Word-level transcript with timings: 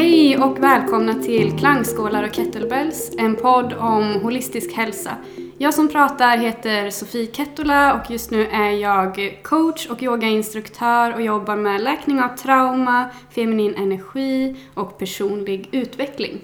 Hej 0.00 0.38
och 0.38 0.62
välkomna 0.62 1.14
till 1.14 1.58
Klangskålar 1.58 2.24
och 2.24 2.34
kettlebells, 2.34 3.14
en 3.18 3.36
podd 3.36 3.72
om 3.72 4.20
holistisk 4.22 4.76
hälsa. 4.76 5.10
Jag 5.58 5.74
som 5.74 5.88
pratar 5.88 6.36
heter 6.36 6.90
Sofie 6.90 7.26
Kettola 7.26 7.94
och 7.94 8.10
just 8.10 8.30
nu 8.30 8.46
är 8.46 8.70
jag 8.70 9.38
coach 9.42 9.86
och 9.86 10.02
yogainstruktör 10.02 11.14
och 11.14 11.22
jobbar 11.22 11.56
med 11.56 11.80
läkning 11.80 12.22
av 12.22 12.28
trauma, 12.36 13.10
feminin 13.30 13.74
energi 13.74 14.56
och 14.74 14.98
personlig 14.98 15.68
utveckling. 15.72 16.40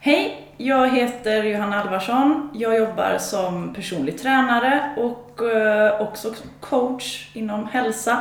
Hej, 0.00 0.48
jag 0.56 0.88
heter 0.88 1.44
Johanna 1.44 1.82
Alvarsson. 1.82 2.50
Jag 2.54 2.78
jobbar 2.78 3.18
som 3.18 3.74
personlig 3.74 4.18
tränare 4.18 4.94
och 4.96 5.42
eh, 5.42 6.00
också 6.00 6.34
coach 6.60 7.30
inom 7.32 7.66
hälsa. 7.66 8.20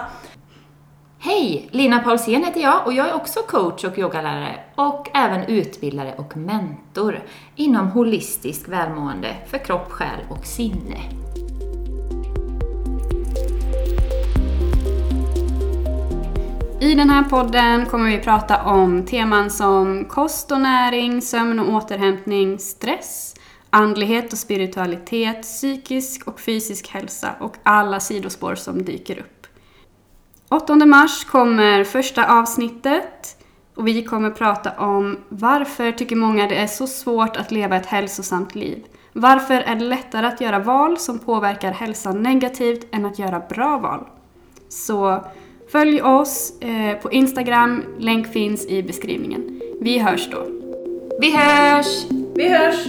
Hej! 1.25 1.67
Lina 1.71 1.99
Paulsen 1.99 2.43
heter 2.43 2.61
jag 2.61 2.85
och 2.85 2.93
jag 2.93 3.09
är 3.09 3.13
också 3.13 3.39
coach 3.39 3.83
och 3.83 3.97
yogalärare 3.97 4.59
och 4.75 5.09
även 5.13 5.43
utbildare 5.43 6.13
och 6.17 6.37
mentor 6.37 7.23
inom 7.55 7.87
holistisk 7.87 8.67
välmående 8.67 9.35
för 9.47 9.57
kropp, 9.57 9.91
själ 9.91 10.19
och 10.29 10.45
sinne. 10.45 10.97
I 16.79 16.95
den 16.95 17.09
här 17.09 17.23
podden 17.23 17.85
kommer 17.85 18.09
vi 18.09 18.17
prata 18.17 18.63
om 18.63 19.05
teman 19.05 19.49
som 19.49 20.05
kost 20.05 20.51
och 20.51 20.61
näring, 20.61 21.21
sömn 21.21 21.59
och 21.59 21.73
återhämtning, 21.73 22.59
stress, 22.59 23.35
andlighet 23.69 24.33
och 24.33 24.39
spiritualitet, 24.39 25.41
psykisk 25.41 26.27
och 26.27 26.39
fysisk 26.39 26.89
hälsa 26.89 27.35
och 27.39 27.55
alla 27.63 27.99
sidospår 27.99 28.55
som 28.55 28.85
dyker 28.85 29.19
upp. 29.19 29.42
8 30.53 30.75
mars 30.75 31.23
kommer 31.23 31.83
första 31.83 32.39
avsnittet 32.39 33.37
och 33.75 33.87
vi 33.87 34.03
kommer 34.03 34.29
prata 34.29 34.71
om 34.77 35.17
varför 35.29 35.91
tycker 35.91 36.15
många 36.15 36.47
det 36.47 36.55
är 36.55 36.67
så 36.67 36.87
svårt 36.87 37.37
att 37.37 37.51
leva 37.51 37.75
ett 37.75 37.85
hälsosamt 37.85 38.55
liv. 38.55 38.83
Varför 39.13 39.53
är 39.53 39.75
det 39.75 39.85
lättare 39.85 40.27
att 40.27 40.41
göra 40.41 40.59
val 40.59 40.97
som 40.97 41.19
påverkar 41.19 41.71
hälsan 41.71 42.23
negativt 42.23 42.87
än 42.91 43.05
att 43.05 43.19
göra 43.19 43.39
bra 43.39 43.77
val? 43.77 44.07
Så 44.69 45.23
följ 45.71 46.01
oss 46.01 46.61
eh, 46.61 46.97
på 46.97 47.11
Instagram, 47.11 47.83
länk 47.99 48.27
finns 48.27 48.65
i 48.65 48.83
beskrivningen. 48.83 49.61
Vi 49.81 49.99
hörs 49.99 50.29
då. 50.31 50.47
Vi 51.19 51.37
hörs! 51.37 52.05
Vi 52.35 52.49
hörs! 52.49 52.87